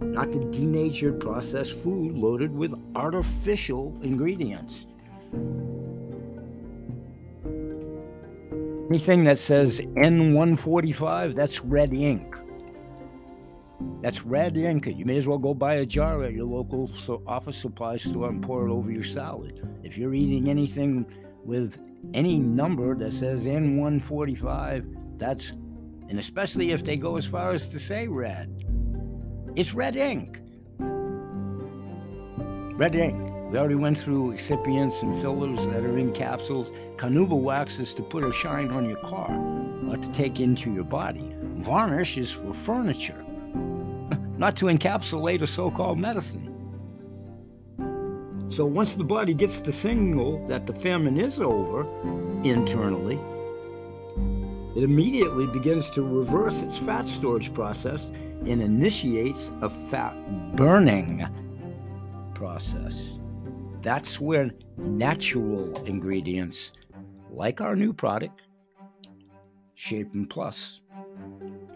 [0.00, 4.86] not the denatured processed food loaded with artificial ingredients.
[8.88, 12.36] Anything that says N145, that's red ink.
[14.00, 14.86] That's red ink.
[14.86, 16.90] You may as well go buy a jar at your local
[17.26, 19.66] office supply store and pour it over your salad.
[19.82, 21.04] If you're eating anything
[21.44, 21.78] with
[22.14, 25.50] any number that says N145, that's,
[26.08, 28.65] and especially if they go as far as to say red,
[29.56, 30.38] it's red ink.
[32.78, 33.32] Red ink.
[33.50, 36.70] We already went through excipients and fillers that are in capsules.
[36.96, 40.84] Carnauba wax is to put a shine on your car, not to take into your
[40.84, 41.34] body.
[41.56, 43.24] Varnish is for furniture
[44.36, 46.52] not to encapsulate a so called medicine.
[48.48, 51.86] So once the body gets the signal that the famine is over
[52.44, 53.18] internally,
[54.76, 58.10] it immediately begins to reverse its fat storage process
[58.44, 60.14] and initiates a fat
[60.54, 61.26] burning
[62.34, 63.18] process.
[63.82, 66.72] That's where natural ingredients,
[67.30, 68.42] like our new product,
[69.74, 70.80] Shape and Plus,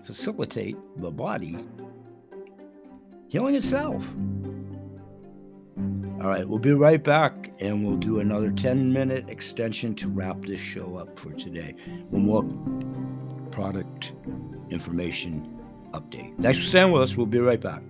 [0.04, 1.56] facilitate the body
[3.28, 4.04] healing itself.
[6.20, 10.42] All right, we'll be right back and we'll do another 10 minute extension to wrap
[10.42, 11.74] this show up for today.
[12.10, 12.44] One more
[13.50, 14.12] product
[14.68, 15.58] information
[15.94, 16.38] update.
[16.42, 17.16] Thanks for staying with us.
[17.16, 17.82] We'll be right back.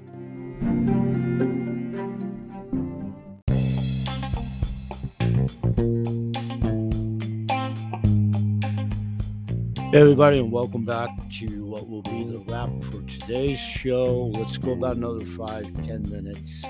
[9.90, 11.10] Hey everybody, and welcome back
[11.40, 14.26] to what will be the wrap for today's show.
[14.36, 16.62] Let's go about another five, ten minutes.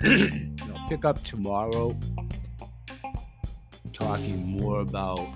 [0.92, 1.96] Pick up tomorrow
[3.94, 5.26] talking more about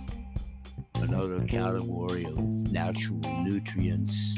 [0.96, 4.34] another category of natural nutrients.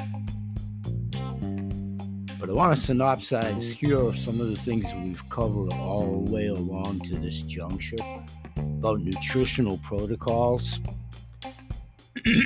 [2.38, 6.46] But I want to synopsize here some of the things we've covered all the way
[6.46, 7.96] along to this juncture
[8.56, 10.78] about nutritional protocols.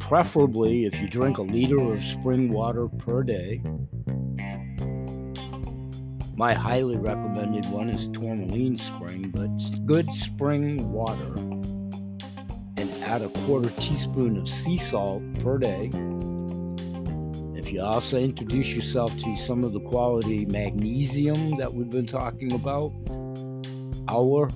[0.00, 3.62] Preferably, if you drink a liter of spring water per day,
[6.36, 9.48] my highly recommended one is Tourmaline Spring, but
[9.86, 11.32] good spring water
[12.76, 15.90] and add a quarter teaspoon of sea salt per day.
[17.54, 22.52] If you also introduce yourself to some of the quality magnesium that we've been talking
[22.52, 22.92] about,
[24.06, 24.50] our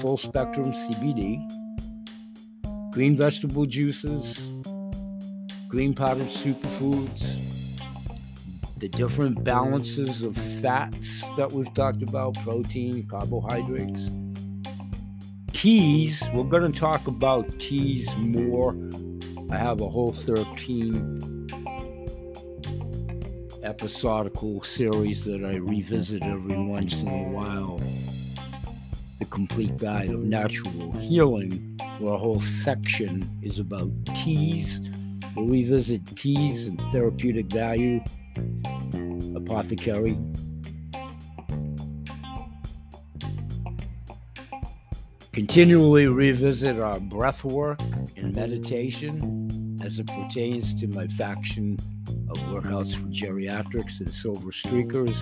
[0.00, 1.42] full spectrum CBD,
[2.92, 4.38] green vegetable juices,
[5.68, 7.55] green powdered superfoods,
[8.76, 14.10] the different balances of fats that we've talked about protein, carbohydrates.
[15.52, 18.76] Teas, we're going to talk about teas more.
[19.50, 21.48] I have a whole 13
[23.62, 27.80] episodical series that I revisit every once in a while.
[29.18, 34.82] The Complete Guide of Natural Healing, where a whole section is about teas.
[35.34, 38.02] We'll revisit teas and therapeutic value
[39.34, 40.18] apothecary.
[45.32, 47.80] Continually revisit our breath work
[48.16, 51.78] and meditation as it pertains to my faction
[52.30, 55.16] of workouts for geriatrics and silver streakers.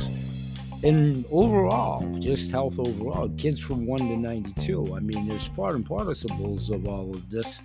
[0.85, 4.95] And overall, just health overall, kids from 1 to 92.
[4.95, 7.59] I mean, there's part and participles of all of this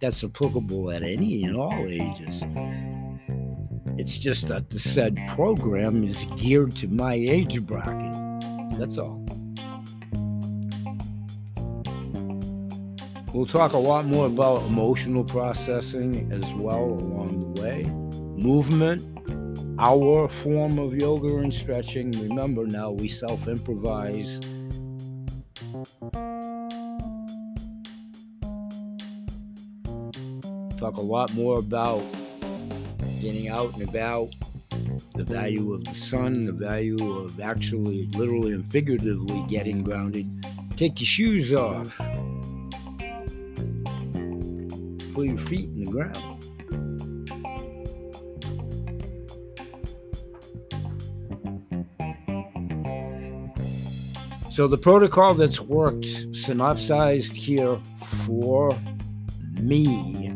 [0.00, 2.42] that's applicable at any and all ages.
[4.00, 8.14] It's just that the said program is geared to my age bracket.
[8.78, 9.22] That's all.
[13.34, 17.82] We'll talk a lot more about emotional processing as well along the way.
[18.42, 19.02] Movement,
[19.78, 22.10] our form of yoga and stretching.
[22.12, 24.40] Remember now, we self improvise.
[30.78, 32.02] Talk a lot more about
[33.20, 34.34] getting out and about,
[35.14, 40.26] the value of the sun, the value of actually, literally and figuratively getting grounded.
[40.76, 41.96] Take your shoes off.
[45.14, 46.36] Put your feet in the ground.
[54.50, 58.70] So the protocol that's worked synopsized here for
[59.60, 60.29] me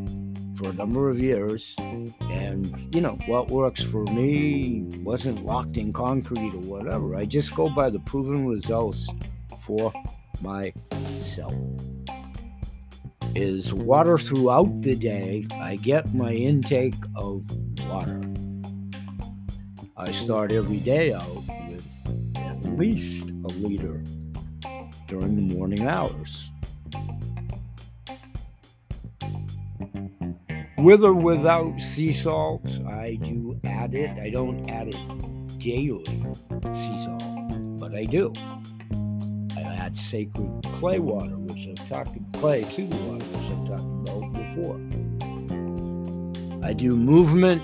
[0.65, 1.75] for a number of years.
[1.79, 7.17] And you know what works for me wasn't locked in concrete or whatever.
[7.17, 9.09] I just go by the proven results
[9.67, 9.93] for
[10.41, 11.55] myself.
[13.35, 15.47] Is water throughout the day.
[15.55, 17.43] I get my intake of
[17.89, 18.23] water.
[19.97, 21.87] I start every day out with
[22.37, 24.03] at least a liter
[25.09, 26.49] during the morning hours
[30.85, 34.11] With or without sea salt, I do add it.
[34.19, 38.31] I don't add it daily, sea salt, but I do.
[39.57, 43.81] I add sacred clay water, which I've talked clay to the water, which I've talked
[43.81, 44.79] about before.
[46.63, 47.63] I do movement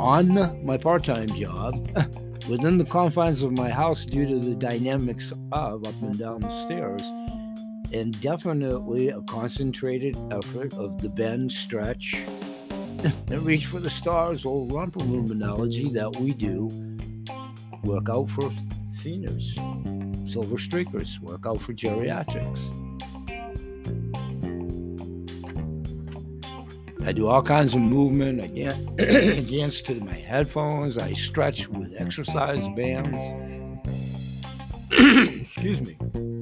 [0.00, 1.88] on my part-time job
[2.48, 6.62] within the confines of my house due to the dynamics of up and down the
[6.62, 7.02] stairs
[7.94, 14.72] and definitely a concentrated effort of the bend, stretch, and reach for the stars, old
[14.72, 16.68] romper room analogy that we do.
[17.84, 18.50] Work out for
[18.98, 19.54] seniors,
[20.26, 22.58] silver streakers, work out for geriatrics.
[27.06, 28.42] I do all kinds of movement.
[28.42, 28.46] I
[29.42, 30.98] dance to my headphones.
[30.98, 33.22] I stretch with exercise bands.
[34.90, 36.33] Excuse me.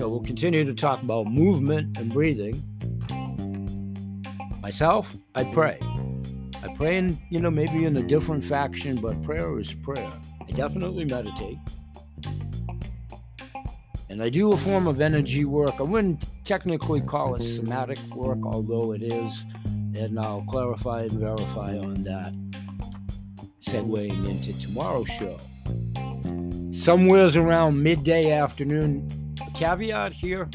[0.00, 2.62] So we'll continue to talk about movement and breathing.
[4.62, 5.78] Myself, I pray.
[6.62, 10.10] I pray in, you know, maybe in a different faction, but prayer is prayer.
[10.40, 11.58] I definitely meditate.
[14.08, 15.74] And I do a form of energy work.
[15.78, 19.44] I wouldn't technically call it somatic work, although it is.
[19.66, 22.32] And I'll clarify and verify on that,
[23.60, 25.36] segueing into tomorrow's show.
[26.72, 29.06] Somewhere's around midday afternoon,
[29.60, 30.48] caveat here,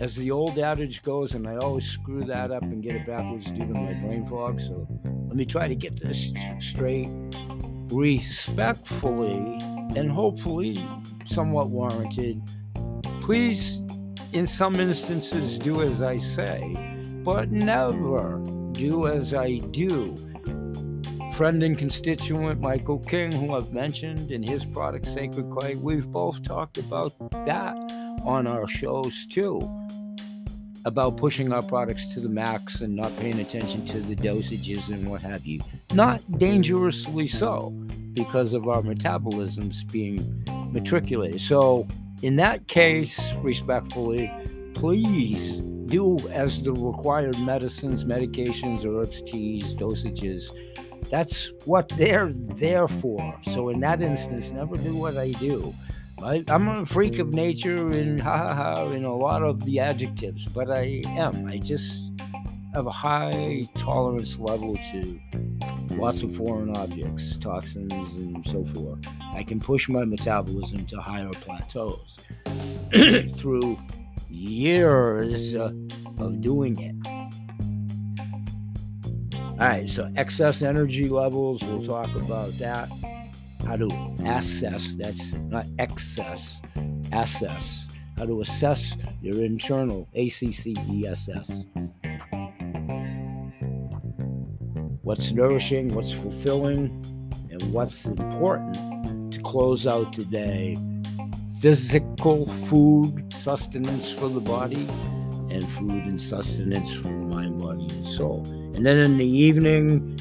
[0.00, 3.50] as the old adage goes, and I always screw that up and get it backwards
[3.50, 4.58] due to my brain fog.
[4.62, 4.88] So
[5.28, 7.10] let me try to get this straight
[7.92, 9.58] respectfully
[9.94, 10.82] and hopefully
[11.26, 12.40] somewhat warranted.
[13.20, 13.82] Please,
[14.32, 16.74] in some instances, do as I say.
[17.22, 20.16] but never do as I do.
[21.34, 26.42] Friend and constituent Michael King, who I've mentioned in his product Sacred Clay, we've both
[26.42, 27.12] talked about
[27.46, 27.76] that
[28.24, 29.60] on our shows too
[30.84, 35.08] about pushing our products to the max and not paying attention to the dosages and
[35.10, 35.60] what have you.
[35.92, 37.70] Not dangerously so,
[38.14, 41.40] because of our metabolisms being matriculated.
[41.40, 41.86] So,
[42.22, 44.30] in that case, respectfully,
[44.74, 50.44] please do as the required medicines, medications, herbs, teas, dosages.
[51.10, 53.38] That's what they're there for.
[53.52, 55.74] So, in that instance, never do what I do.
[56.22, 59.80] I, am a freak of nature and ha ha ha in a lot of the
[59.80, 61.46] adjectives, but I am.
[61.46, 62.12] I just
[62.74, 65.20] have a high tolerance level to
[65.90, 69.00] lots of foreign objects, toxins, and so forth.
[69.32, 72.18] I can push my metabolism to higher plateaus
[73.36, 73.78] through
[74.28, 75.72] years uh,
[76.18, 76.96] of doing it.
[79.34, 82.90] All right, so excess energy levels, we'll talk about that
[83.70, 83.86] how to
[84.24, 86.60] assess, that's not excess,
[87.12, 87.86] assess,
[88.18, 90.66] how to assess your internal ACCESS.
[95.02, 96.88] What's nourishing, what's fulfilling,
[97.48, 100.76] and what's important to close out today.
[101.60, 104.88] Physical food, sustenance for the body,
[105.48, 108.44] and food and sustenance for mind, body, and soul.
[108.74, 110.19] And then in the evening,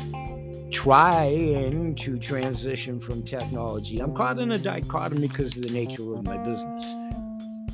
[0.72, 4.00] trying to transition from technology.
[4.00, 6.86] I'm caught in a dichotomy because of the nature of my business.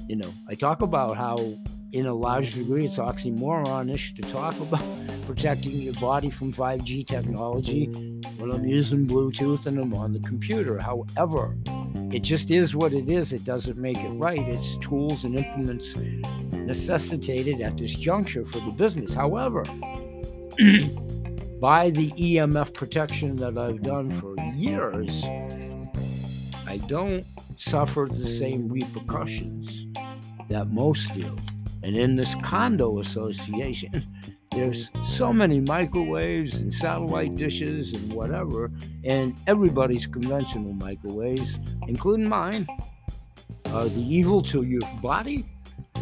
[0.08, 1.58] You know, I talk about how,
[1.92, 4.84] in a large degree, it's oxymoronish to talk about
[5.26, 7.86] protecting your body from 5G technology
[8.38, 10.80] when I'm using Bluetooth and I'm on the computer.
[10.80, 11.58] However,
[12.12, 13.34] it just is what it is.
[13.34, 14.40] It doesn't make it right.
[14.40, 15.96] It's tools and implements
[16.52, 19.14] necessitated at this juncture for the business.
[19.14, 19.64] However,
[21.60, 25.24] by the EMF protection that I've done for years,
[26.68, 27.26] I don't
[27.56, 29.88] suffer the same repercussions
[30.50, 31.36] that most do.
[31.84, 34.06] And in this condo association,
[34.52, 38.72] there's so many microwaves and satellite dishes and whatever,
[39.04, 42.68] and everybody's conventional microwaves, including mine,
[43.68, 45.46] are the evil to your body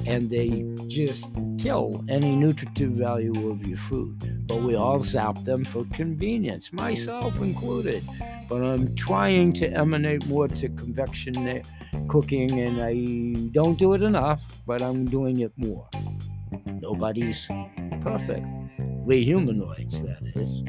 [0.05, 1.25] and they just
[1.57, 4.47] kill any nutritive value of your food.
[4.47, 8.03] But we all zap them for convenience, myself included.
[8.49, 11.61] But I'm trying to emanate more to convection eh,
[12.07, 15.87] cooking, and I don't do it enough, but I'm doing it more.
[16.65, 17.47] Nobody's
[18.01, 18.45] perfect.
[19.05, 20.63] We humanoids, that is.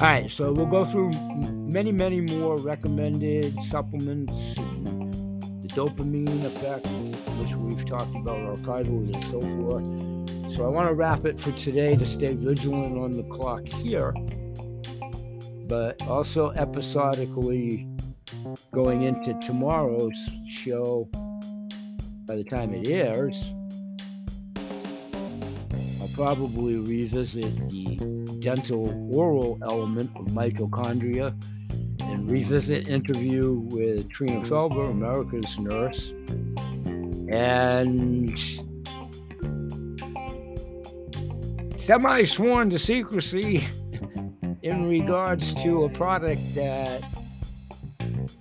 [0.00, 4.54] All right, so we'll go through many, many more recommended supplements
[5.74, 6.86] dopamine effect,
[7.38, 10.54] which we've talked about archivally and so forth.
[10.54, 14.12] So I want to wrap it for today to stay vigilant on the clock here,
[15.66, 17.88] but also episodically
[18.72, 20.16] going into tomorrow's
[20.48, 21.08] show
[22.26, 23.52] by the time it airs.
[26.00, 27.96] I'll probably revisit the
[28.40, 31.34] dental oral element of mitochondria
[32.14, 36.12] and revisit interview with Trina Felber, America's nurse,
[37.28, 38.38] and
[41.76, 43.66] semi sworn to secrecy
[44.62, 47.02] in regards to a product that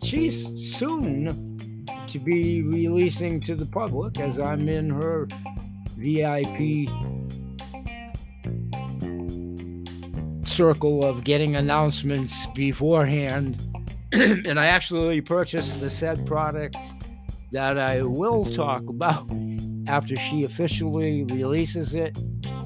[0.03, 0.45] she's
[0.77, 5.27] soon to be releasing to the public as I'm in her
[5.97, 6.87] VIP
[10.53, 13.59] circle of getting announcements beforehand.
[14.11, 16.77] and I actually purchased the said product
[17.51, 19.27] that I will talk about
[19.87, 22.15] after she officially releases it.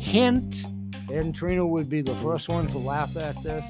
[0.02, 0.66] Hint,
[1.10, 3.66] and Trina would be the first one to laugh at this.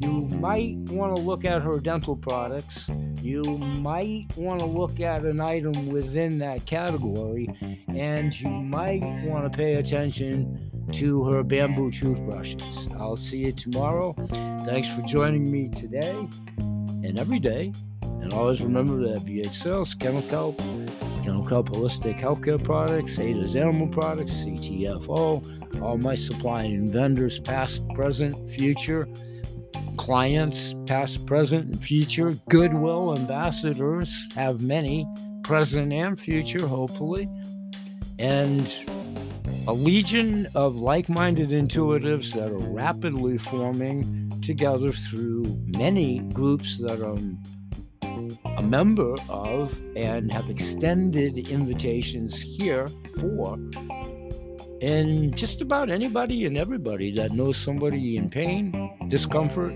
[0.00, 2.88] You might want to look at her dental products.
[3.22, 7.48] You might want to look at an item within that category,
[7.86, 12.88] and you might want to pay attention to her bamboo toothbrushes.
[12.98, 14.14] I'll see you tomorrow.
[14.64, 16.28] Thanks for joining me today
[16.58, 17.72] and every day.
[18.02, 20.54] And always remember that VA Sales, Chemical,
[21.22, 29.06] Chemical Holistic Healthcare Products, Ada's Animal Products, CTFO, all my supplying vendors, past, present, future,
[29.96, 35.06] clients, past, present, and future, goodwill ambassadors, have many,
[35.42, 37.28] present and future, hopefully.
[38.18, 38.72] And
[39.66, 45.44] a legion of like minded intuitives that are rapidly forming together through
[45.78, 47.42] many groups that I'm
[48.58, 52.88] a member of and have extended invitations here
[53.18, 53.58] for.
[54.82, 59.72] and just about anybody and everybody that knows somebody in pain, discomfort,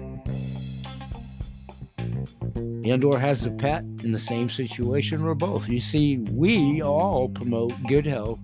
[2.56, 5.66] and or has a pet in the same situation or both.
[5.66, 8.38] You see, we all promote good health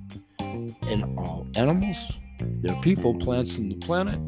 [0.89, 1.97] in all animals,
[2.41, 4.19] their people, plants, and the planet.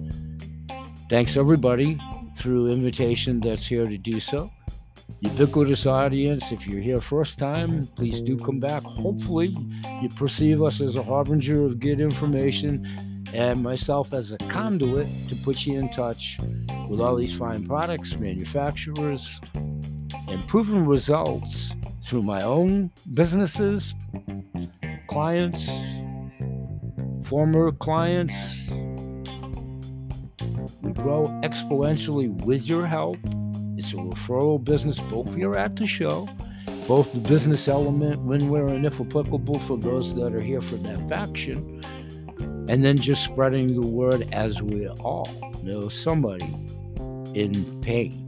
[1.08, 1.98] Thanks everybody
[2.36, 4.50] through invitation that's here to do so.
[5.20, 8.82] Ubiquitous audience, if you're here first time, please do come back.
[8.82, 9.56] Hopefully,
[10.02, 15.36] you perceive us as a harbinger of good information and myself as a conduit to
[15.36, 16.38] put you in touch
[16.88, 19.40] with all these fine products, manufacturers,
[20.28, 23.94] and proven results through my own businesses,
[25.08, 25.68] clients,
[27.26, 28.34] former clients.
[30.80, 33.18] We grow exponentially with your help.
[33.76, 36.28] It's a referral business, both you're at the show,
[36.86, 40.76] both the business element, when, where, and if applicable for those that are here for
[40.76, 41.82] that faction,
[42.68, 45.28] and then just spreading the word as we all
[45.62, 46.54] know somebody
[47.34, 48.25] in pain.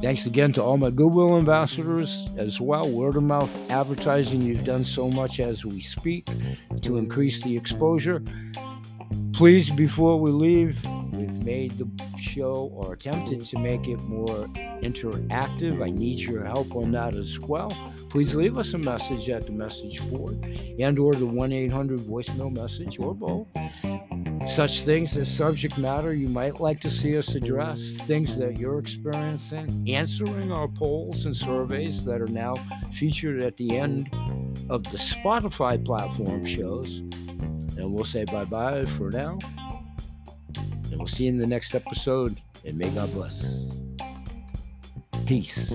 [0.00, 2.88] Thanks again to all my Goodwill ambassadors as well.
[2.88, 6.26] Word of mouth advertising, you've done so much as we speak
[6.80, 8.22] to increase the exposure.
[9.34, 10.82] Please, before we leave,
[11.20, 14.46] we've made the show or attempted to make it more
[14.82, 15.82] interactive.
[15.84, 17.70] I need your help on that as well.
[18.08, 20.42] Please leave us a message at the message board
[20.78, 23.46] and or the 1-800 voicemail message or both
[24.48, 28.78] such things as subject matter you might like to see us address, things that you're
[28.78, 32.54] experiencing, answering our polls and surveys that are now
[32.94, 34.08] featured at the end
[34.68, 36.98] of the Spotify platform shows.
[37.76, 39.38] And we'll say bye bye for now.
[40.90, 42.40] And we'll see you in the next episode.
[42.64, 43.68] And may God bless.
[45.26, 45.70] Peace.